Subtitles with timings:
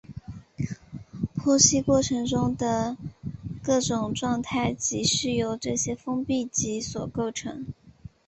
[1.35, 2.97] 剖析过程中的
[3.61, 7.67] 各种状态即是由这些封闭集所构成。